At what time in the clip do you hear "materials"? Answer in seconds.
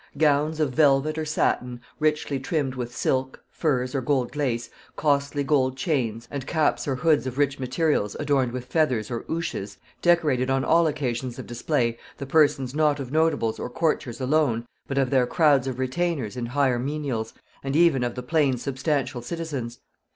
7.59-8.15